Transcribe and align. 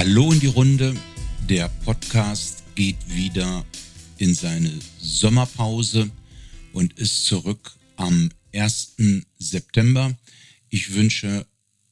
Hallo 0.00 0.32
in 0.32 0.40
die 0.40 0.46
Runde. 0.46 0.96
Der 1.46 1.68
Podcast 1.84 2.64
geht 2.74 2.96
wieder 3.14 3.66
in 4.16 4.34
seine 4.34 4.72
Sommerpause 4.98 6.10
und 6.72 6.98
ist 6.98 7.26
zurück 7.26 7.76
am 7.96 8.30
1. 8.54 8.96
September. 9.38 10.16
Ich 10.70 10.94
wünsche 10.94 11.44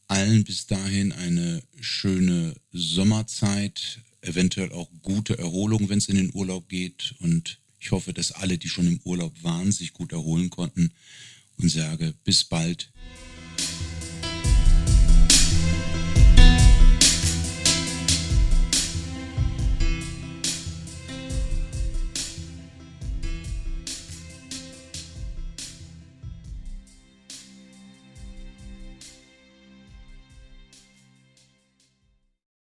allen 0.06 0.44
bis 0.44 0.66
dahin 0.66 1.12
eine 1.12 1.62
schöne 1.80 2.54
Sommerzeit, 2.72 4.00
eventuell 4.22 4.72
auch 4.72 4.88
gute 5.02 5.36
Erholung, 5.36 5.90
wenn 5.90 5.98
es 5.98 6.08
in 6.08 6.16
den 6.16 6.30
Urlaub 6.32 6.66
geht. 6.70 7.14
Und 7.18 7.58
ich 7.78 7.90
hoffe, 7.90 8.14
dass 8.14 8.32
alle, 8.32 8.56
die 8.56 8.70
schon 8.70 8.86
im 8.86 9.00
Urlaub 9.04 9.34
waren, 9.42 9.70
sich 9.70 9.92
gut 9.92 10.12
erholen 10.12 10.48
konnten 10.48 10.94
und 11.58 11.68
sage 11.68 12.14
bis 12.24 12.44
bald. 12.44 12.90